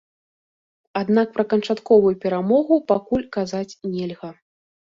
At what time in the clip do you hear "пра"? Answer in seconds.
1.35-1.45